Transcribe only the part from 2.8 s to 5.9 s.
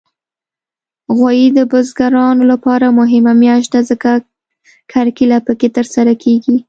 مهمه میاشت ده، ځکه کرکیله پکې